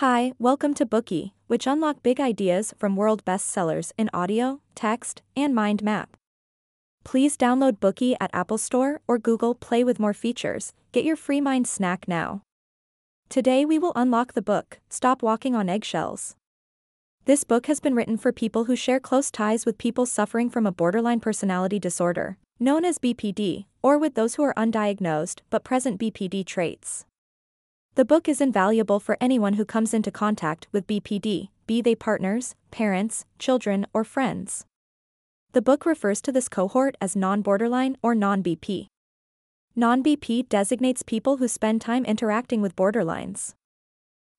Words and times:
Hi, 0.00 0.32
welcome 0.38 0.74
to 0.74 0.84
Bookey, 0.84 1.32
which 1.46 1.66
unlock 1.66 2.02
big 2.02 2.20
ideas 2.20 2.74
from 2.76 2.96
world 2.96 3.24
bestsellers 3.24 3.92
in 3.96 4.10
audio, 4.12 4.60
text, 4.74 5.22
and 5.34 5.54
mind 5.54 5.82
map. 5.82 6.18
Please 7.02 7.34
download 7.34 7.78
Bookey 7.78 8.14
at 8.20 8.28
Apple 8.34 8.58
Store 8.58 9.00
or 9.08 9.16
Google 9.16 9.54
Play 9.54 9.82
with 9.82 9.98
more 9.98 10.12
features. 10.12 10.74
Get 10.92 11.06
your 11.06 11.16
free 11.16 11.40
mind 11.40 11.66
snack 11.66 12.06
now. 12.06 12.42
Today 13.30 13.64
we 13.64 13.78
will 13.78 13.94
unlock 13.96 14.34
the 14.34 14.42
book, 14.42 14.80
Stop 14.90 15.22
Walking 15.22 15.54
on 15.54 15.70
Eggshells. 15.70 16.36
This 17.24 17.44
book 17.44 17.64
has 17.64 17.80
been 17.80 17.94
written 17.94 18.18
for 18.18 18.32
people 18.32 18.64
who 18.64 18.76
share 18.76 19.00
close 19.00 19.30
ties 19.30 19.64
with 19.64 19.78
people 19.78 20.04
suffering 20.04 20.50
from 20.50 20.66
a 20.66 20.72
borderline 20.72 21.20
personality 21.20 21.78
disorder, 21.78 22.36
known 22.60 22.84
as 22.84 22.98
BPD, 22.98 23.64
or 23.82 23.96
with 23.96 24.14
those 24.14 24.34
who 24.34 24.42
are 24.42 24.52
undiagnosed 24.58 25.40
but 25.48 25.64
present 25.64 25.98
BPD 25.98 26.44
traits. 26.44 27.06
The 27.96 28.04
book 28.04 28.28
is 28.28 28.42
invaluable 28.42 29.00
for 29.00 29.16
anyone 29.22 29.54
who 29.54 29.64
comes 29.64 29.94
into 29.94 30.10
contact 30.10 30.66
with 30.70 30.86
BPD, 30.86 31.48
be 31.66 31.80
they 31.80 31.94
partners, 31.94 32.54
parents, 32.70 33.24
children, 33.38 33.86
or 33.94 34.04
friends. 34.04 34.66
The 35.52 35.62
book 35.62 35.86
refers 35.86 36.20
to 36.20 36.30
this 36.30 36.50
cohort 36.50 36.94
as 37.00 37.16
non 37.16 37.40
borderline 37.40 37.96
or 38.02 38.14
non 38.14 38.42
BP. 38.42 38.88
Non 39.74 40.02
BP 40.02 40.46
designates 40.50 41.02
people 41.02 41.38
who 41.38 41.48
spend 41.48 41.80
time 41.80 42.04
interacting 42.04 42.60
with 42.60 42.76
borderlines. 42.76 43.54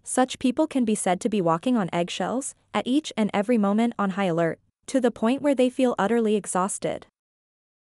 Such 0.04 0.38
people 0.38 0.68
can 0.68 0.86
be 0.86 0.94
said 0.94 1.20
to 1.22 1.28
be 1.28 1.42
walking 1.42 1.76
on 1.76 1.90
eggshells, 1.92 2.54
at 2.76 2.86
each 2.86 3.12
and 3.18 3.32
every 3.34 3.58
moment 3.58 3.96
on 3.98 4.12
high 4.12 4.26
alert, 4.26 4.60
to 4.86 5.02
the 5.02 5.10
point 5.10 5.42
where 5.42 5.56
they 5.56 5.72
feel 5.72 5.96
utterly 5.98 6.36
exhausted. 6.36 7.08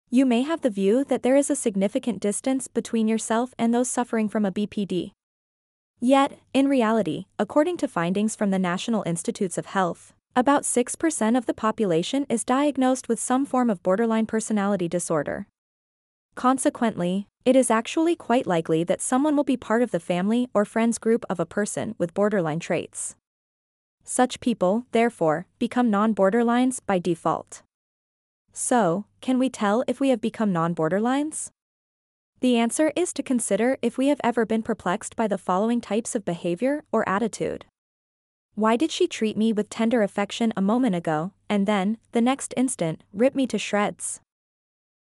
You 0.09 0.25
may 0.25 0.41
have 0.41 0.63
the 0.63 0.69
view 0.69 1.05
that 1.05 1.23
there 1.23 1.37
is 1.37 1.49
a 1.49 1.55
significant 1.55 2.19
distance 2.19 2.67
between 2.67 3.07
yourself 3.07 3.53
and 3.57 3.73
those 3.73 3.89
suffering 3.89 4.27
from 4.27 4.43
a 4.43 4.51
BPD. 4.51 5.13
Yet, 6.03 6.39
in 6.51 6.67
reality, 6.67 7.25
according 7.37 7.77
to 7.77 7.87
findings 7.87 8.35
from 8.35 8.49
the 8.49 8.57
National 8.57 9.03
Institutes 9.05 9.55
of 9.59 9.67
Health, 9.67 10.13
about 10.35 10.63
6% 10.63 11.37
of 11.37 11.45
the 11.45 11.53
population 11.53 12.25
is 12.27 12.43
diagnosed 12.43 13.07
with 13.07 13.19
some 13.19 13.45
form 13.45 13.69
of 13.69 13.83
borderline 13.83 14.25
personality 14.25 14.87
disorder. 14.87 15.45
Consequently, 16.33 17.27
it 17.45 17.55
is 17.55 17.69
actually 17.69 18.15
quite 18.15 18.47
likely 18.47 18.83
that 18.83 18.99
someone 18.99 19.35
will 19.35 19.43
be 19.43 19.57
part 19.57 19.83
of 19.83 19.91
the 19.91 19.99
family 19.99 20.49
or 20.55 20.65
friends 20.65 20.97
group 20.97 21.23
of 21.29 21.39
a 21.39 21.45
person 21.45 21.93
with 21.99 22.15
borderline 22.15 22.59
traits. 22.59 23.15
Such 24.03 24.39
people, 24.39 24.87
therefore, 24.93 25.45
become 25.59 25.91
non 25.91 26.15
borderlines 26.15 26.79
by 26.83 26.97
default. 26.97 27.61
So, 28.51 29.05
can 29.21 29.37
we 29.37 29.51
tell 29.51 29.83
if 29.87 29.99
we 29.99 30.09
have 30.09 30.19
become 30.19 30.51
non 30.51 30.73
borderlines? 30.73 31.51
The 32.41 32.57
answer 32.57 32.91
is 32.95 33.13
to 33.13 33.21
consider 33.21 33.77
if 33.83 33.99
we 33.99 34.07
have 34.07 34.19
ever 34.23 34.47
been 34.47 34.63
perplexed 34.63 35.15
by 35.15 35.27
the 35.27 35.37
following 35.37 35.79
types 35.79 36.15
of 36.15 36.25
behavior 36.25 36.83
or 36.91 37.07
attitude. 37.07 37.65
Why 38.55 38.75
did 38.75 38.91
she 38.91 39.07
treat 39.07 39.37
me 39.37 39.53
with 39.53 39.69
tender 39.69 40.01
affection 40.01 40.51
a 40.57 40.61
moment 40.61 40.95
ago, 40.95 41.33
and 41.47 41.67
then, 41.67 41.97
the 42.13 42.21
next 42.21 42.55
instant, 42.57 43.03
rip 43.13 43.35
me 43.35 43.45
to 43.45 43.59
shreds? 43.59 44.21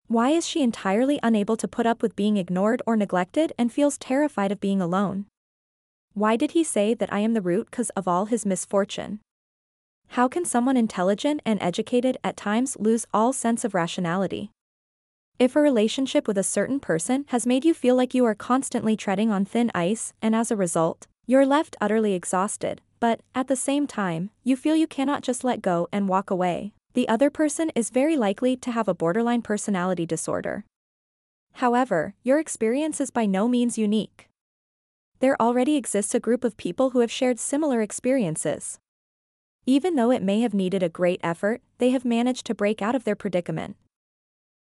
Why 0.06 0.30
is 0.30 0.46
she 0.46 0.62
entirely 0.62 1.18
unable 1.22 1.56
to 1.56 1.66
put 1.66 1.86
up 1.86 2.02
with 2.02 2.14
being 2.14 2.36
ignored 2.36 2.82
or 2.86 2.94
neglected 2.94 3.54
and 3.56 3.72
feels 3.72 3.96
terrified 3.96 4.52
of 4.52 4.60
being 4.60 4.82
alone? 4.82 5.24
Why 6.12 6.36
did 6.36 6.50
he 6.50 6.62
say 6.62 6.92
that 6.92 7.12
I 7.12 7.20
am 7.20 7.32
the 7.32 7.40
root 7.40 7.70
cause 7.70 7.88
of 7.90 8.06
all 8.06 8.26
his 8.26 8.44
misfortune? 8.44 9.20
How 10.08 10.28
can 10.28 10.44
someone 10.44 10.76
intelligent 10.76 11.40
and 11.46 11.62
educated 11.62 12.18
at 12.22 12.36
times 12.36 12.76
lose 12.78 13.06
all 13.14 13.32
sense 13.32 13.64
of 13.64 13.72
rationality? 13.72 14.50
If 15.40 15.56
a 15.56 15.60
relationship 15.62 16.28
with 16.28 16.36
a 16.36 16.42
certain 16.42 16.80
person 16.80 17.24
has 17.28 17.46
made 17.46 17.64
you 17.64 17.72
feel 17.72 17.96
like 17.96 18.12
you 18.12 18.26
are 18.26 18.34
constantly 18.34 18.94
treading 18.94 19.30
on 19.30 19.46
thin 19.46 19.70
ice, 19.74 20.12
and 20.20 20.36
as 20.36 20.50
a 20.50 20.56
result, 20.56 21.06
you're 21.26 21.46
left 21.46 21.76
utterly 21.80 22.12
exhausted, 22.12 22.82
but, 23.00 23.20
at 23.34 23.48
the 23.48 23.56
same 23.56 23.86
time, 23.86 24.28
you 24.44 24.54
feel 24.54 24.76
you 24.76 24.86
cannot 24.86 25.22
just 25.22 25.42
let 25.42 25.62
go 25.62 25.88
and 25.90 26.10
walk 26.10 26.30
away, 26.30 26.74
the 26.92 27.08
other 27.08 27.30
person 27.30 27.72
is 27.74 27.88
very 27.88 28.18
likely 28.18 28.54
to 28.54 28.70
have 28.70 28.86
a 28.86 28.92
borderline 28.92 29.40
personality 29.40 30.04
disorder. 30.04 30.66
However, 31.54 32.12
your 32.22 32.38
experience 32.38 33.00
is 33.00 33.10
by 33.10 33.24
no 33.24 33.48
means 33.48 33.78
unique. 33.78 34.28
There 35.20 35.40
already 35.40 35.76
exists 35.76 36.14
a 36.14 36.20
group 36.20 36.44
of 36.44 36.58
people 36.58 36.90
who 36.90 37.00
have 37.00 37.10
shared 37.10 37.38
similar 37.38 37.80
experiences. 37.80 38.78
Even 39.64 39.96
though 39.96 40.10
it 40.10 40.22
may 40.22 40.42
have 40.42 40.52
needed 40.52 40.82
a 40.82 40.90
great 40.90 41.20
effort, 41.22 41.62
they 41.78 41.92
have 41.92 42.04
managed 42.04 42.44
to 42.44 42.54
break 42.54 42.82
out 42.82 42.94
of 42.94 43.04
their 43.04 43.16
predicament. 43.16 43.76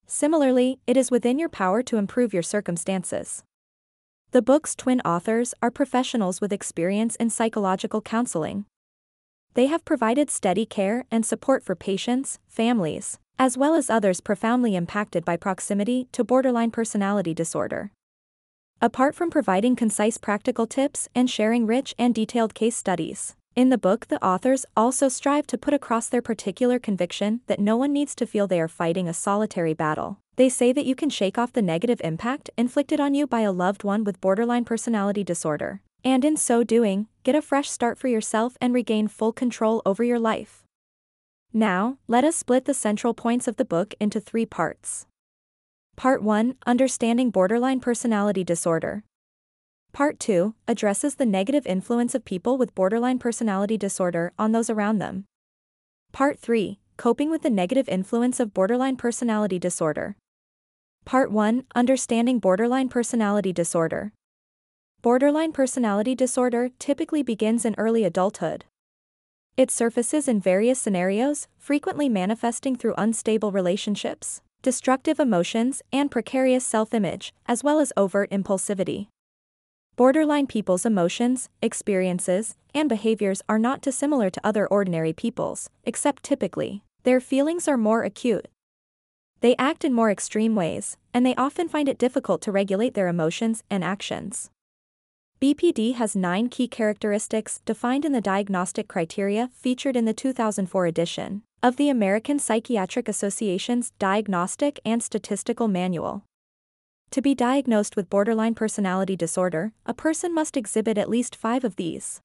Similarly, 0.05 0.79
it 0.85 0.97
is 0.97 1.11
within 1.11 1.39
your 1.39 1.49
power 1.49 1.81
to 1.83 1.97
improve 1.97 2.33
your 2.33 2.43
circumstances. 2.43 3.43
The 4.31 4.41
book's 4.41 4.75
twin 4.75 4.99
authors 5.01 5.53
are 5.61 5.71
professionals 5.71 6.41
with 6.41 6.51
experience 6.51 7.15
in 7.15 7.29
psychological 7.29 8.01
counseling. 8.01 8.65
They 9.53 9.67
have 9.67 9.85
provided 9.85 10.31
steady 10.31 10.65
care 10.65 11.05
and 11.11 11.25
support 11.25 11.63
for 11.63 11.75
patients, 11.75 12.39
families, 12.47 13.19
as 13.37 13.57
well 13.57 13.75
as 13.75 13.89
others 13.89 14.21
profoundly 14.21 14.75
impacted 14.75 15.23
by 15.23 15.37
proximity 15.37 16.07
to 16.11 16.23
borderline 16.23 16.71
personality 16.71 17.33
disorder. 17.33 17.91
Apart 18.81 19.15
from 19.15 19.29
providing 19.29 19.75
concise 19.75 20.17
practical 20.17 20.67
tips 20.67 21.07
and 21.15 21.29
sharing 21.29 21.65
rich 21.65 21.93
and 21.97 22.13
detailed 22.13 22.53
case 22.53 22.75
studies, 22.75 23.35
in 23.55 23.69
the 23.69 23.77
book, 23.77 24.07
the 24.07 24.23
authors 24.25 24.65
also 24.75 25.07
strive 25.07 25.45
to 25.47 25.57
put 25.57 25.73
across 25.73 26.09
their 26.09 26.21
particular 26.21 26.79
conviction 26.79 27.41
that 27.47 27.59
no 27.59 27.77
one 27.77 27.93
needs 27.93 28.15
to 28.15 28.25
feel 28.25 28.47
they 28.47 28.59
are 28.59 28.67
fighting 28.67 29.07
a 29.07 29.13
solitary 29.13 29.73
battle. 29.73 30.17
They 30.35 30.49
say 30.49 30.73
that 30.73 30.85
you 30.85 30.95
can 30.95 31.11
shake 31.11 31.37
off 31.37 31.53
the 31.53 31.61
negative 31.61 32.01
impact 32.03 32.49
inflicted 32.57 32.99
on 32.99 33.13
you 33.13 33.27
by 33.27 33.41
a 33.41 33.51
loved 33.51 33.83
one 33.83 34.03
with 34.03 34.19
borderline 34.19 34.65
personality 34.65 35.23
disorder, 35.23 35.81
and 36.03 36.25
in 36.25 36.35
so 36.35 36.63
doing, 36.63 37.07
get 37.23 37.35
a 37.35 37.41
fresh 37.41 37.69
start 37.69 37.99
for 37.99 38.07
yourself 38.07 38.57
and 38.59 38.73
regain 38.73 39.07
full 39.07 39.31
control 39.31 39.83
over 39.85 40.03
your 40.03 40.19
life. 40.19 40.63
Now, 41.53 41.99
let 42.07 42.23
us 42.23 42.35
split 42.35 42.65
the 42.65 42.73
central 42.73 43.13
points 43.13 43.47
of 43.47 43.57
the 43.57 43.65
book 43.65 43.93
into 43.99 44.19
three 44.19 44.47
parts. 44.47 45.05
Part 45.95 46.23
1 46.23 46.55
Understanding 46.65 47.29
Borderline 47.29 47.79
Personality 47.79 48.43
Disorder. 48.43 49.03
Part 49.93 50.19
2 50.19 50.55
addresses 50.67 51.15
the 51.15 51.25
negative 51.25 51.67
influence 51.67 52.15
of 52.15 52.25
people 52.25 52.57
with 52.57 52.73
borderline 52.73 53.19
personality 53.19 53.77
disorder 53.77 54.33
on 54.39 54.51
those 54.51 54.67
around 54.67 54.97
them. 54.97 55.25
Part 56.11 56.39
3 56.39 56.79
Coping 56.97 57.29
with 57.29 57.43
the 57.43 57.51
negative 57.51 57.87
influence 57.87 58.39
of 58.39 58.55
borderline 58.55 58.95
personality 58.95 59.59
disorder. 59.59 60.15
Part 61.05 61.31
1 61.31 61.65
Understanding 61.75 62.39
borderline 62.39 62.89
personality 62.89 63.53
disorder. 63.53 64.13
Borderline 65.03 65.51
personality 65.51 66.15
disorder 66.15 66.69
typically 66.79 67.21
begins 67.21 67.63
in 67.63 67.75
early 67.77 68.03
adulthood. 68.03 68.65
It 69.57 69.69
surfaces 69.69 70.27
in 70.27 70.41
various 70.41 70.79
scenarios, 70.79 71.47
frequently 71.59 72.09
manifesting 72.09 72.75
through 72.75 72.95
unstable 72.97 73.51
relationships, 73.51 74.41
destructive 74.63 75.19
emotions, 75.19 75.83
and 75.91 76.09
precarious 76.09 76.65
self 76.65 76.95
image, 76.95 77.31
as 77.45 77.63
well 77.63 77.79
as 77.79 77.93
overt 77.95 78.31
impulsivity. 78.31 79.09
Borderline 79.95 80.47
people's 80.47 80.87
emotions, 80.87 81.49
experiences, 81.61 82.55
and 82.73 82.89
behaviors 82.89 83.43
are 83.47 83.59
not 83.59 83.79
dissimilar 83.79 84.31
to 84.31 84.41
other 84.43 84.65
ordinary 84.65 85.13
people's, 85.13 85.69
except 85.83 86.23
typically, 86.23 86.83
their 87.03 87.19
feelings 87.19 87.67
are 87.67 87.77
more 87.77 88.03
acute. 88.03 88.47
They 89.41 89.55
act 89.57 89.85
in 89.85 89.93
more 89.93 90.09
extreme 90.09 90.55
ways, 90.55 90.97
and 91.13 91.23
they 91.23 91.35
often 91.35 91.69
find 91.69 91.87
it 91.87 91.99
difficult 91.99 92.41
to 92.41 92.51
regulate 92.51 92.95
their 92.95 93.07
emotions 93.07 93.63
and 93.69 93.83
actions. 93.83 94.49
BPD 95.39 95.93
has 95.95 96.15
nine 96.15 96.49
key 96.49 96.67
characteristics 96.67 97.61
defined 97.63 98.03
in 98.03 98.13
the 98.13 98.21
diagnostic 98.21 98.87
criteria 98.87 99.51
featured 99.53 99.95
in 99.95 100.05
the 100.05 100.13
2004 100.13 100.87
edition 100.87 101.43
of 101.61 101.75
the 101.75 101.89
American 101.89 102.39
Psychiatric 102.39 103.07
Association's 103.07 103.91
Diagnostic 103.99 104.79
and 104.83 105.03
Statistical 105.03 105.67
Manual. 105.67 106.23
To 107.13 107.21
be 107.21 107.35
diagnosed 107.35 107.95
with 107.95 108.09
borderline 108.09 108.55
personality 108.55 109.15
disorder, 109.15 109.71
a 109.85 109.93
person 109.93 110.33
must 110.33 110.57
exhibit 110.57 110.97
at 110.97 111.11
least 111.11 111.35
five 111.35 111.63
of 111.63 111.75
these. 111.75 112.21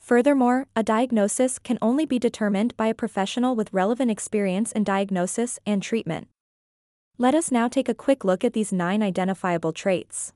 Furthermore, 0.00 0.66
a 0.74 0.82
diagnosis 0.82 1.60
can 1.60 1.78
only 1.80 2.04
be 2.04 2.18
determined 2.18 2.76
by 2.76 2.88
a 2.88 2.94
professional 2.94 3.54
with 3.54 3.72
relevant 3.72 4.10
experience 4.10 4.72
in 4.72 4.82
diagnosis 4.82 5.60
and 5.64 5.80
treatment. 5.80 6.26
Let 7.16 7.36
us 7.36 7.52
now 7.52 7.68
take 7.68 7.88
a 7.88 7.94
quick 7.94 8.24
look 8.24 8.42
at 8.42 8.54
these 8.54 8.72
nine 8.72 9.04
identifiable 9.04 9.72
traits. 9.72 10.32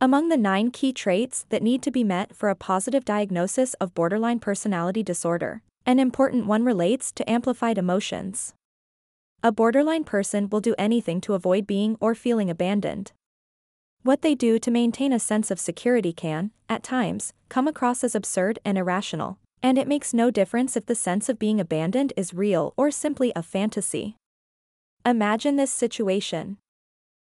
Among 0.00 0.30
the 0.30 0.38
nine 0.38 0.70
key 0.70 0.94
traits 0.94 1.44
that 1.50 1.62
need 1.62 1.82
to 1.82 1.90
be 1.90 2.02
met 2.02 2.34
for 2.34 2.48
a 2.48 2.54
positive 2.54 3.04
diagnosis 3.04 3.74
of 3.74 3.92
borderline 3.92 4.38
personality 4.38 5.02
disorder, 5.02 5.60
an 5.84 5.98
important 5.98 6.46
one 6.46 6.64
relates 6.64 7.12
to 7.12 7.30
amplified 7.30 7.76
emotions. 7.76 8.54
A 9.42 9.50
borderline 9.50 10.04
person 10.04 10.50
will 10.50 10.60
do 10.60 10.74
anything 10.76 11.18
to 11.22 11.32
avoid 11.32 11.66
being 11.66 11.96
or 11.98 12.14
feeling 12.14 12.50
abandoned. 12.50 13.12
What 14.02 14.20
they 14.20 14.34
do 14.34 14.58
to 14.58 14.70
maintain 14.70 15.14
a 15.14 15.18
sense 15.18 15.50
of 15.50 15.58
security 15.58 16.12
can, 16.12 16.50
at 16.68 16.82
times, 16.82 17.32
come 17.48 17.66
across 17.66 18.04
as 18.04 18.14
absurd 18.14 18.58
and 18.66 18.76
irrational, 18.76 19.38
and 19.62 19.78
it 19.78 19.88
makes 19.88 20.12
no 20.12 20.30
difference 20.30 20.76
if 20.76 20.84
the 20.84 20.94
sense 20.94 21.30
of 21.30 21.38
being 21.38 21.58
abandoned 21.58 22.12
is 22.18 22.34
real 22.34 22.74
or 22.76 22.90
simply 22.90 23.32
a 23.34 23.42
fantasy. 23.42 24.16
Imagine 25.06 25.56
this 25.56 25.72
situation. 25.72 26.58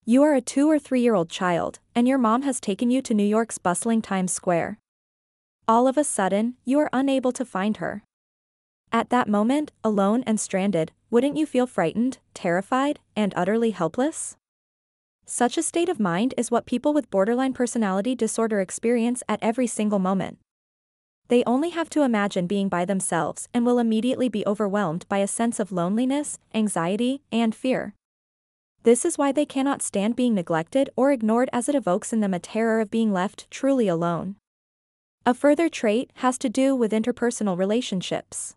You 0.07 0.23
are 0.23 0.35
a 0.35 0.41
two 0.41 0.71
or 0.71 0.79
three 0.79 1.03
year 1.03 1.15
old 1.15 1.29
child, 1.29 1.81
and 1.95 2.09
your 2.09 2.19
mom 2.19 2.43
has 2.43 2.61
taken 2.61 2.91
you 2.91 3.03
to 3.03 3.13
New 3.13 3.25
York's 3.25 3.59
bustling 3.59 4.01
Times 4.01 4.33
Square. 4.33 4.79
All 5.69 5.87
of 5.87 5.99
a 5.99 6.05
sudden, 6.05 6.55
you 6.65 6.79
are 6.79 6.89
unable 6.95 7.33
to 7.33 7.45
find 7.45 7.77
her. 7.77 8.05
At 8.91 9.11
that 9.11 9.29
moment, 9.29 9.73
alone 9.85 10.25
and 10.27 10.41
stranded, 10.41 10.93
wouldn't 11.11 11.37
you 11.37 11.45
feel 11.45 11.67
frightened, 11.67 12.19
terrified, 12.35 13.01
and 13.17 13.33
utterly 13.37 13.71
helpless? 13.71 14.37
Such 15.27 15.59
a 15.59 15.63
state 15.63 15.89
of 15.89 15.99
mind 15.99 16.35
is 16.37 16.51
what 16.51 16.67
people 16.67 16.93
with 16.93 17.11
borderline 17.11 17.53
personality 17.53 18.15
disorder 18.15 18.61
experience 18.61 19.23
at 19.29 19.43
every 19.43 19.67
single 19.67 19.99
moment. 19.99 20.39
They 21.29 21.45
only 21.47 21.71
have 21.71 21.91
to 21.91 22.03
imagine 22.03 22.47
being 22.47 22.69
by 22.69 22.85
themselves 22.85 23.49
and 23.55 23.65
will 23.65 23.79
immediately 23.79 24.29
be 24.29 24.47
overwhelmed 24.47 25.07
by 25.09 25.19
a 25.19 25.29
sense 25.29 25.61
of 25.61 25.71
loneliness, 25.73 26.39
anxiety, 26.55 27.23
and 27.31 27.55
fear. 27.55 27.95
This 28.83 29.05
is 29.05 29.19
why 29.19 29.31
they 29.31 29.45
cannot 29.45 29.83
stand 29.83 30.17
being 30.17 30.35
neglected 30.35 30.91
or 30.97 31.13
ignored 31.13 31.51
as 31.53 31.69
it 31.69 31.75
evokes 31.75 32.13
in 32.13 32.21
them 32.21 32.35
a 32.35 32.39
terror 32.39 32.81
of 32.81 32.91
being 32.91 33.13
left 33.13 33.51
truly 33.51 33.89
alone. 33.89 34.37
A 35.27 35.35
further 35.35 35.69
trait 35.69 36.11
has 36.17 36.39
to 36.39 36.49
do 36.49 36.75
with 36.75 36.93
interpersonal 36.93 37.59
relationships. 37.59 38.57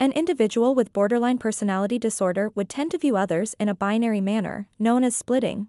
An 0.00 0.12
individual 0.12 0.74
with 0.74 0.92
borderline 0.92 1.38
personality 1.38 1.98
disorder 1.98 2.50
would 2.54 2.68
tend 2.68 2.90
to 2.90 2.98
view 2.98 3.16
others 3.16 3.54
in 3.60 3.68
a 3.68 3.74
binary 3.74 4.20
manner, 4.20 4.68
known 4.78 5.04
as 5.04 5.14
splitting. 5.14 5.68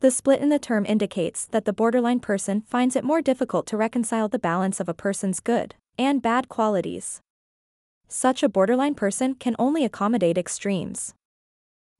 The 0.00 0.10
split 0.10 0.40
in 0.40 0.48
the 0.48 0.58
term 0.58 0.84
indicates 0.86 1.46
that 1.46 1.64
the 1.64 1.72
borderline 1.72 2.20
person 2.20 2.62
finds 2.62 2.96
it 2.96 3.04
more 3.04 3.22
difficult 3.22 3.66
to 3.68 3.76
reconcile 3.76 4.28
the 4.28 4.38
balance 4.38 4.80
of 4.80 4.88
a 4.88 4.94
person's 4.94 5.40
good 5.40 5.74
and 5.98 6.22
bad 6.22 6.48
qualities. 6.48 7.20
Such 8.08 8.42
a 8.42 8.48
borderline 8.48 8.94
person 8.94 9.34
can 9.34 9.56
only 9.58 9.84
accommodate 9.84 10.38
extremes. 10.38 11.14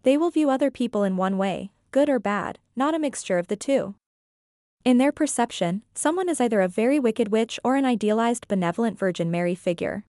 They 0.05 0.17
will 0.17 0.31
view 0.31 0.51
other 0.51 0.71
people 0.71 1.03
in 1.03 1.17
one 1.17 1.39
way, 1.39 1.71
good 1.91 2.09
or 2.09 2.19
bad, 2.19 2.59
not 2.77 2.95
a 2.95 2.99
mixture 2.99 3.39
of 3.39 3.49
the 3.49 3.57
two. 3.57 3.95
In 4.85 4.99
their 4.99 5.13
perception, 5.13 5.83
someone 5.95 6.29
is 6.29 6.41
either 6.41 6.61
a 6.61 6.69
very 6.69 7.01
wicked 7.01 7.29
witch 7.29 7.59
or 7.65 7.77
an 7.77 7.85
idealized 7.85 8.47
benevolent 8.49 8.99
Virgin 8.99 9.31
Mary 9.31 9.55
figure. 9.55 10.05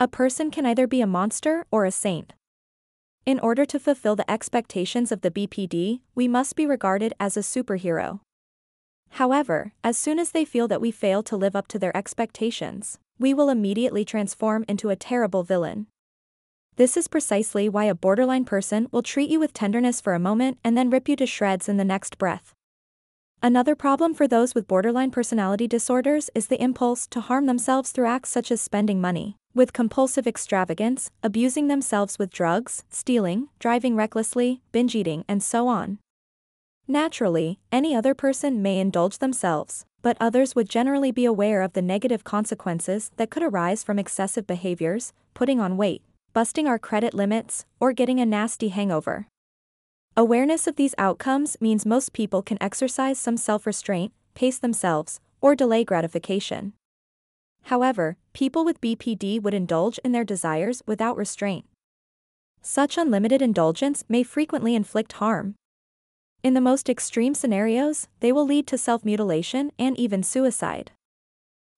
A 0.00 0.08
person 0.08 0.50
can 0.50 0.66
either 0.66 0.88
be 0.88 1.00
a 1.00 1.06
monster 1.06 1.66
or 1.70 1.84
a 1.84 1.92
saint. 1.92 2.32
In 3.24 3.38
order 3.38 3.64
to 3.64 3.78
fulfill 3.78 4.16
the 4.16 4.28
expectations 4.30 5.12
of 5.12 5.20
the 5.20 5.30
BPD, 5.30 6.00
we 6.14 6.26
must 6.26 6.56
be 6.56 6.66
regarded 6.66 7.14
as 7.20 7.36
a 7.36 7.40
superhero. 7.40 8.20
However, 9.10 9.72
as 9.84 9.96
soon 9.96 10.18
as 10.18 10.32
they 10.32 10.44
feel 10.44 10.66
that 10.66 10.80
we 10.80 10.90
fail 10.90 11.22
to 11.22 11.36
live 11.36 11.54
up 11.54 11.68
to 11.68 11.78
their 11.78 11.96
expectations, 11.96 12.98
we 13.20 13.32
will 13.32 13.48
immediately 13.48 14.04
transform 14.04 14.64
into 14.66 14.90
a 14.90 14.96
terrible 14.96 15.44
villain. 15.44 15.86
This 16.74 16.96
is 16.96 17.06
precisely 17.06 17.68
why 17.68 17.84
a 17.84 17.94
borderline 17.94 18.44
person 18.44 18.88
will 18.90 19.02
treat 19.02 19.30
you 19.30 19.38
with 19.38 19.52
tenderness 19.52 20.00
for 20.00 20.14
a 20.14 20.18
moment 20.18 20.58
and 20.64 20.76
then 20.76 20.90
rip 20.90 21.08
you 21.08 21.14
to 21.16 21.26
shreds 21.26 21.68
in 21.68 21.76
the 21.76 21.84
next 21.84 22.18
breath. 22.18 22.52
Another 23.40 23.76
problem 23.76 24.12
for 24.12 24.26
those 24.26 24.56
with 24.56 24.66
borderline 24.66 25.12
personality 25.12 25.68
disorders 25.68 26.30
is 26.34 26.48
the 26.48 26.60
impulse 26.60 27.06
to 27.06 27.20
harm 27.20 27.46
themselves 27.46 27.92
through 27.92 28.06
acts 28.08 28.30
such 28.30 28.50
as 28.50 28.60
spending 28.60 29.00
money, 29.00 29.36
with 29.54 29.72
compulsive 29.72 30.26
extravagance, 30.26 31.10
abusing 31.22 31.68
themselves 31.68 32.18
with 32.18 32.30
drugs, 32.30 32.84
stealing, 32.90 33.48
driving 33.58 33.94
recklessly, 33.96 34.60
binge 34.72 34.94
eating, 34.94 35.24
and 35.28 35.42
so 35.42 35.68
on. 35.68 35.98
Naturally, 36.86 37.58
any 37.72 37.94
other 37.94 38.14
person 38.14 38.60
may 38.60 38.78
indulge 38.78 39.18
themselves, 39.18 39.86
but 40.02 40.18
others 40.20 40.54
would 40.54 40.68
generally 40.68 41.10
be 41.10 41.24
aware 41.24 41.62
of 41.62 41.72
the 41.72 41.80
negative 41.80 42.24
consequences 42.24 43.10
that 43.16 43.30
could 43.30 43.42
arise 43.42 43.82
from 43.82 43.98
excessive 43.98 44.46
behaviors, 44.46 45.14
putting 45.32 45.60
on 45.60 45.78
weight, 45.78 46.02
busting 46.34 46.66
our 46.66 46.78
credit 46.78 47.14
limits, 47.14 47.64
or 47.80 47.92
getting 47.92 48.20
a 48.20 48.26
nasty 48.26 48.68
hangover. 48.68 49.28
Awareness 50.16 50.66
of 50.66 50.76
these 50.76 50.94
outcomes 50.98 51.56
means 51.60 51.86
most 51.86 52.12
people 52.12 52.42
can 52.42 52.62
exercise 52.62 53.18
some 53.18 53.36
self 53.36 53.66
restraint, 53.66 54.12
pace 54.34 54.58
themselves, 54.58 55.20
or 55.40 55.54
delay 55.56 55.84
gratification. 55.84 56.74
However, 57.64 58.16
people 58.32 58.64
with 58.64 58.80
BPD 58.80 59.42
would 59.42 59.54
indulge 59.54 59.98
in 60.04 60.12
their 60.12 60.24
desires 60.24 60.82
without 60.86 61.16
restraint. 61.16 61.64
Such 62.60 62.96
unlimited 62.96 63.42
indulgence 63.42 64.04
may 64.08 64.22
frequently 64.22 64.74
inflict 64.74 65.14
harm. 65.14 65.54
In 66.42 66.54
the 66.54 66.60
most 66.60 66.90
extreme 66.90 67.34
scenarios, 67.34 68.08
they 68.20 68.32
will 68.32 68.44
lead 68.44 68.66
to 68.66 68.78
self 68.78 69.04
mutilation 69.04 69.72
and 69.78 69.98
even 69.98 70.22
suicide. 70.22 70.92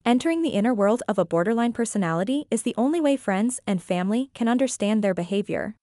Entering 0.05 0.43
the 0.43 0.51
inner 0.51 0.75
world 0.75 1.03
of 1.09 1.19
a 1.19 1.25
borderline 1.25 1.73
personality 1.73 2.47
is 2.51 2.63
the 2.63 2.75
only 2.77 3.01
way 3.01 3.17
friends 3.17 3.61
and 3.67 3.83
family 3.83 4.31
can 4.35 4.49
understand 4.49 5.03
their 5.03 5.15
behavior. 5.15 5.77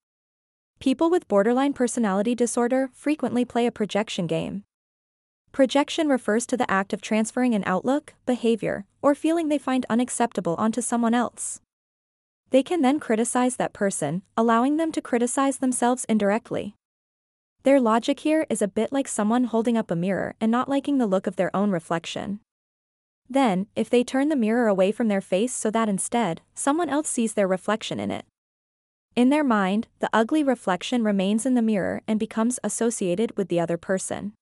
People 0.79 1.09
with 1.09 1.27
borderline 1.27 1.73
personality 1.73 2.35
disorder 2.35 2.89
frequently 2.93 3.45
play 3.45 3.65
a 3.65 3.71
projection 3.71 4.27
game. 4.27 4.63
Projection 5.53 6.07
refers 6.07 6.47
to 6.47 6.57
the 6.57 6.69
act 6.69 6.93
of 6.93 7.01
transferring 7.01 7.53
an 7.53 7.63
outlook, 7.67 8.15
behavior, 8.25 8.85
or 9.03 9.13
feeling 9.13 9.49
they 9.49 9.59
find 9.59 9.85
unacceptable 9.87 10.55
onto 10.55 10.81
someone 10.81 11.13
else. 11.13 11.61
They 12.49 12.63
can 12.63 12.81
then 12.81 12.99
criticize 12.99 13.55
that 13.57 13.71
person, 13.71 14.23
allowing 14.35 14.77
them 14.77 14.91
to 14.93 15.01
criticize 15.01 15.59
themselves 15.59 16.05
indirectly. 16.09 16.73
Their 17.61 17.79
logic 17.79 18.21
here 18.21 18.47
is 18.49 18.63
a 18.63 18.67
bit 18.67 18.91
like 18.91 19.07
someone 19.07 19.43
holding 19.43 19.77
up 19.77 19.91
a 19.91 19.95
mirror 19.95 20.33
and 20.41 20.51
not 20.51 20.69
liking 20.69 20.97
the 20.97 21.05
look 21.05 21.27
of 21.27 21.35
their 21.35 21.55
own 21.55 21.69
reflection. 21.69 22.39
Then, 23.29 23.67
if 23.75 23.91
they 23.91 24.03
turn 24.03 24.29
the 24.29 24.35
mirror 24.35 24.67
away 24.67 24.91
from 24.91 25.07
their 25.07 25.21
face 25.21 25.53
so 25.53 25.69
that 25.69 25.87
instead, 25.87 26.41
someone 26.55 26.89
else 26.89 27.09
sees 27.09 27.35
their 27.35 27.47
reflection 27.47 27.99
in 27.99 28.09
it. 28.09 28.25
In 29.15 29.29
their 29.29 29.43
mind, 29.43 29.87
the 29.99 30.09
ugly 30.11 30.43
reflection 30.43 31.03
remains 31.03 31.45
in 31.45 31.53
the 31.53 31.61
mirror 31.61 32.01
and 32.07 32.19
becomes 32.19 32.59
associated 32.63 33.37
with 33.37 33.49
the 33.49 33.59
other 33.59 33.77
person. 33.77 34.33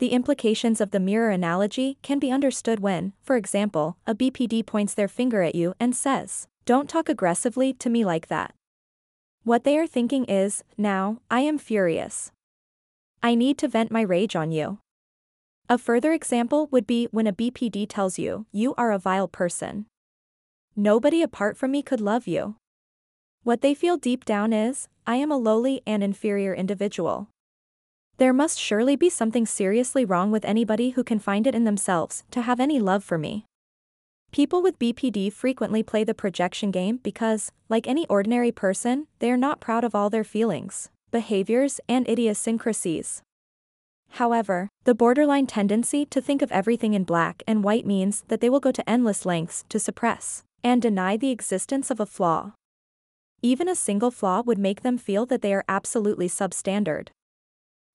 The 0.00 0.12
implications 0.12 0.80
of 0.80 0.92
the 0.92 0.98
mirror 0.98 1.28
analogy 1.28 1.98
can 2.00 2.18
be 2.18 2.30
understood 2.30 2.80
when, 2.80 3.12
for 3.22 3.36
example, 3.36 3.98
a 4.06 4.14
BPD 4.14 4.64
points 4.64 4.94
their 4.94 5.08
finger 5.08 5.42
at 5.42 5.54
you 5.54 5.74
and 5.78 5.94
says, 5.94 6.48
Don't 6.64 6.88
talk 6.88 7.10
aggressively 7.10 7.74
to 7.74 7.90
me 7.90 8.02
like 8.02 8.28
that. 8.28 8.54
What 9.44 9.64
they 9.64 9.76
are 9.76 9.86
thinking 9.86 10.24
is, 10.24 10.64
Now, 10.78 11.18
I 11.30 11.40
am 11.40 11.58
furious. 11.58 12.32
I 13.22 13.34
need 13.34 13.58
to 13.58 13.68
vent 13.68 13.90
my 13.90 14.00
rage 14.00 14.34
on 14.34 14.52
you. 14.52 14.78
A 15.68 15.76
further 15.76 16.14
example 16.14 16.68
would 16.70 16.86
be 16.86 17.06
when 17.10 17.26
a 17.26 17.34
BPD 17.34 17.84
tells 17.86 18.18
you, 18.18 18.46
You 18.52 18.74
are 18.78 18.92
a 18.92 18.98
vile 18.98 19.28
person. 19.28 19.84
Nobody 20.74 21.20
apart 21.20 21.58
from 21.58 21.72
me 21.72 21.82
could 21.82 22.00
love 22.00 22.26
you. 22.26 22.56
What 23.42 23.60
they 23.60 23.74
feel 23.74 23.98
deep 23.98 24.24
down 24.24 24.54
is, 24.54 24.88
I 25.06 25.16
am 25.16 25.30
a 25.30 25.36
lowly 25.36 25.82
and 25.86 26.02
inferior 26.02 26.54
individual. 26.54 27.28
There 28.20 28.34
must 28.34 28.60
surely 28.60 28.96
be 28.96 29.08
something 29.08 29.46
seriously 29.46 30.04
wrong 30.04 30.30
with 30.30 30.44
anybody 30.44 30.90
who 30.90 31.02
can 31.02 31.18
find 31.18 31.46
it 31.46 31.54
in 31.54 31.64
themselves 31.64 32.22
to 32.32 32.42
have 32.42 32.60
any 32.60 32.78
love 32.78 33.02
for 33.02 33.16
me. 33.16 33.46
People 34.30 34.60
with 34.60 34.78
BPD 34.78 35.32
frequently 35.32 35.82
play 35.82 36.04
the 36.04 36.12
projection 36.12 36.70
game 36.70 36.98
because, 37.02 37.50
like 37.70 37.88
any 37.88 38.06
ordinary 38.08 38.52
person, 38.52 39.06
they 39.20 39.30
are 39.30 39.38
not 39.38 39.58
proud 39.58 39.84
of 39.84 39.94
all 39.94 40.10
their 40.10 40.22
feelings, 40.22 40.90
behaviors, 41.10 41.80
and 41.88 42.06
idiosyncrasies. 42.06 43.22
However, 44.10 44.68
the 44.84 44.94
borderline 44.94 45.46
tendency 45.46 46.04
to 46.04 46.20
think 46.20 46.42
of 46.42 46.52
everything 46.52 46.92
in 46.92 47.04
black 47.04 47.42
and 47.46 47.64
white 47.64 47.86
means 47.86 48.24
that 48.28 48.42
they 48.42 48.50
will 48.50 48.60
go 48.60 48.70
to 48.70 48.86
endless 48.86 49.24
lengths 49.24 49.64
to 49.70 49.78
suppress 49.78 50.42
and 50.62 50.82
deny 50.82 51.16
the 51.16 51.30
existence 51.30 51.90
of 51.90 52.00
a 52.00 52.04
flaw. 52.04 52.52
Even 53.40 53.66
a 53.66 53.74
single 53.74 54.10
flaw 54.10 54.42
would 54.42 54.58
make 54.58 54.82
them 54.82 54.98
feel 54.98 55.24
that 55.24 55.40
they 55.40 55.54
are 55.54 55.64
absolutely 55.66 56.28
substandard. 56.28 57.08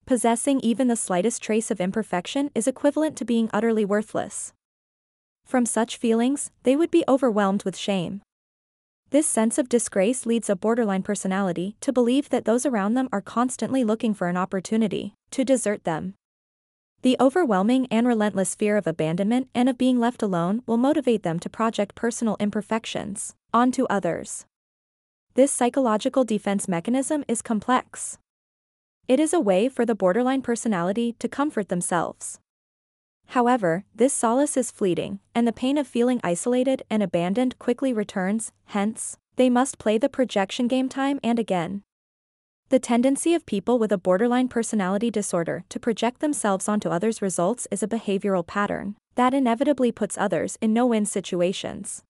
Possessing 0.06 0.60
even 0.60 0.88
the 0.88 0.96
slightest 0.96 1.42
trace 1.42 1.72
of 1.72 1.82
imperfection 1.82 2.52
is 2.54 2.68
equivalent 2.68 3.18
to 3.18 3.26
being 3.26 3.50
utterly 3.52 3.84
worthless. 3.84 4.54
From 5.44 5.66
such 5.66 5.98
feelings, 5.98 6.52
they 6.62 6.76
would 6.76 6.92
be 6.92 7.04
overwhelmed 7.08 7.64
with 7.64 7.76
shame. 7.76 8.22
This 9.10 9.26
sense 9.26 9.58
of 9.58 9.68
disgrace 9.68 10.28
leads 10.28 10.48
a 10.48 10.56
borderline 10.56 11.02
personality 11.02 11.76
to 11.82 11.92
believe 11.92 12.30
that 12.30 12.46
those 12.46 12.68
around 12.68 12.94
them 12.94 13.10
are 13.12 13.22
constantly 13.22 13.84
looking 13.84 14.14
for 14.14 14.28
an 14.28 14.38
opportunity 14.38 15.16
to 15.32 15.44
desert 15.44 15.86
them. 15.86 16.14
The 17.02 17.18
overwhelming 17.20 17.88
and 17.90 18.06
relentless 18.06 18.54
fear 18.54 18.78
of 18.78 18.86
abandonment 18.86 19.50
and 19.56 19.68
of 19.68 19.78
being 19.78 20.00
left 20.00 20.22
alone 20.22 20.62
will 20.68 20.78
motivate 20.78 21.24
them 21.24 21.40
to 21.40 21.50
project 21.50 21.96
personal 21.96 22.38
imperfections 22.40 23.34
onto 23.52 23.86
others. 23.86 24.46
This 25.34 25.52
psychological 25.52 26.24
defense 26.24 26.68
mechanism 26.68 27.26
is 27.28 27.42
complex. 27.42 28.20
It 29.08 29.20
is 29.20 29.34
a 29.34 29.40
way 29.40 29.70
for 29.70 29.86
the 29.86 29.94
borderline 29.94 30.42
personality 30.42 31.16
to 31.20 31.28
comfort 31.28 31.70
themselves. 31.70 32.40
However, 33.28 33.86
this 33.94 34.14
solace 34.14 34.58
is 34.58 34.72
fleeting, 34.72 35.20
and 35.36 35.48
the 35.48 35.54
pain 35.54 35.78
of 35.78 35.88
feeling 35.88 36.20
isolated 36.24 36.82
and 36.90 37.04
abandoned 37.04 37.60
quickly 37.60 37.94
returns, 37.94 38.52
hence, 38.66 39.18
they 39.36 39.48
must 39.48 39.78
play 39.78 40.00
the 40.00 40.10
projection 40.10 40.68
game 40.68 40.90
time 40.90 41.20
and 41.24 41.38
again. 41.38 41.84
The 42.70 42.80
tendency 42.80 43.36
of 43.36 43.46
people 43.46 43.78
with 43.78 43.92
a 43.92 43.98
borderline 44.00 44.48
personality 44.48 45.12
disorder 45.12 45.64
to 45.70 45.80
project 45.80 46.20
themselves 46.20 46.68
onto 46.68 46.90
others 46.90 47.22
results 47.22 47.68
is 47.70 47.84
a 47.84 47.88
behavioral 47.88 48.46
pattern 48.46 48.96
that 49.14 49.36
inevitably 49.36 49.92
puts 49.92 50.18
others 50.18 50.58
in 50.62 50.74
no 50.74 50.88
win 50.88 51.06
situations. 51.06 52.02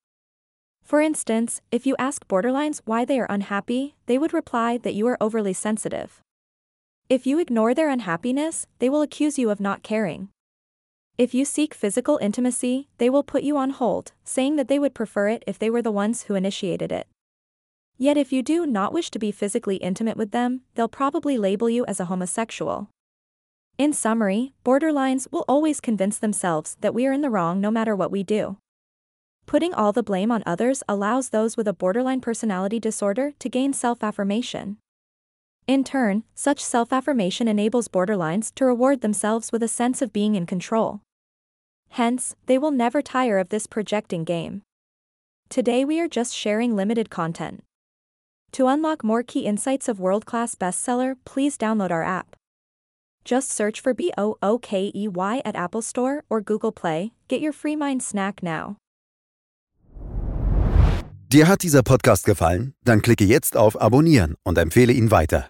For 0.82 1.02
instance, 1.02 1.62
if 1.72 1.86
you 1.86 1.98
ask 2.00 2.25
borderlines 2.30 2.82
why 2.86 3.04
they 3.04 3.20
are 3.20 3.28
unhappy, 3.30 3.96
they 4.06 4.18
would 4.18 4.34
reply 4.34 4.78
that 4.78 4.94
you 4.94 5.08
are 5.08 5.18
overly 5.20 5.52
sensitive. 5.52 6.22
If 7.08 7.28
you 7.28 7.38
ignore 7.38 7.76
their 7.76 7.90
unhappiness, 7.90 8.66
they 8.80 8.90
will 8.90 9.04
accuse 9.04 9.38
you 9.38 9.52
of 9.52 9.60
not 9.60 9.84
caring. 9.84 10.30
If 11.20 11.36
you 11.36 11.46
seek 11.46 11.76
physical 11.76 12.18
intimacy, 12.20 12.90
they 12.98 13.12
will 13.12 13.22
put 13.22 13.44
you 13.44 13.58
on 13.58 13.70
hold, 13.70 14.12
saying 14.24 14.56
that 14.56 14.68
they 14.68 14.80
would 14.80 14.96
prefer 14.96 15.30
it 15.30 15.44
if 15.46 15.60
they 15.60 15.70
were 15.70 15.84
the 15.84 15.92
ones 15.92 16.24
who 16.24 16.34
initiated 16.34 16.92
it. 16.92 17.08
Yet 17.98 18.18
if 18.18 18.34
you 18.34 18.42
do 18.42 18.66
not 18.66 18.92
wish 18.92 19.12
to 19.12 19.20
be 19.20 19.32
physically 19.32 19.76
intimate 19.76 20.18
with 20.18 20.32
them, 20.32 20.62
they'll 20.74 20.88
probably 20.88 21.38
label 21.38 21.70
you 21.70 21.86
as 21.86 22.00
a 22.00 22.06
homosexual. 22.06 22.90
In 23.78 23.94
summary, 23.94 24.54
borderlines 24.66 25.32
will 25.32 25.46
always 25.48 25.80
convince 25.80 26.18
themselves 26.18 26.76
that 26.82 26.96
we 26.96 27.06
are 27.06 27.14
in 27.14 27.22
the 27.22 27.30
wrong 27.30 27.62
no 27.62 27.70
matter 27.70 27.96
what 27.96 28.12
we 28.12 28.24
do. 28.24 28.58
Putting 29.46 29.76
all 29.76 29.92
the 29.92 30.02
blame 30.02 30.32
on 30.32 30.42
others 30.46 30.82
allows 30.90 31.30
those 31.30 31.56
with 31.56 31.68
a 31.68 31.74
borderline 31.74 32.20
personality 32.20 32.80
disorder 32.80 33.34
to 33.38 33.48
gain 33.48 33.74
self 33.74 34.04
affirmation. 34.04 34.78
In 35.67 35.84
turn, 35.84 36.24
such 36.36 36.63
self 36.63 36.93
affirmation 36.93 37.48
enables 37.48 37.88
borderlines 37.88 38.53
to 38.55 38.65
reward 38.65 39.01
themselves 39.01 39.51
with 39.51 39.63
a 39.63 39.67
sense 39.67 40.01
of 40.01 40.13
being 40.13 40.36
in 40.36 40.45
control. 40.45 41.01
Hence, 41.89 42.36
they 42.45 42.60
will 42.60 42.72
never 42.72 43.01
tire 43.01 43.39
of 43.39 43.50
this 43.50 43.65
projecting 43.65 44.24
game. 44.24 44.62
Today 45.50 45.84
we 45.84 46.00
are 46.00 46.07
just 46.07 46.36
sharing 46.36 46.75
limited 46.75 47.10
content. 47.10 47.63
To 48.51 48.67
unlock 48.67 49.03
more 49.03 49.24
key 49.24 49.45
insights 49.48 49.89
of 49.89 50.00
world 50.00 50.25
class 50.25 50.53
bestseller, 50.53 51.15
please 51.25 51.57
download 51.57 51.89
our 51.89 52.03
app. 52.03 52.36
Just 53.24 53.51
search 53.51 53.81
for 53.81 53.95
B 53.95 54.12
O 54.19 54.38
O 54.43 54.60
K 54.60 54.91
E 54.93 55.07
Y 55.07 55.41
at 55.43 55.55
Apple 55.55 55.81
Store 55.81 56.24
or 56.29 56.41
Google 56.41 56.72
Play. 56.72 57.12
Get 57.27 57.41
your 57.41 57.53
free 57.53 57.75
mind 57.75 58.03
snack 58.03 58.43
now. 58.43 58.77
Dir 61.29 61.48
hat 61.48 61.63
dieser 61.63 61.81
Podcast 61.81 62.24
gefallen? 62.24 62.75
Dann 62.86 63.01
klicke 63.01 63.25
jetzt 63.25 63.57
auf 63.57 63.81
Abonnieren 63.81 64.36
und 64.43 64.60
empfehle 64.60 64.93
ihn 64.93 65.10
weiter. 65.10 65.50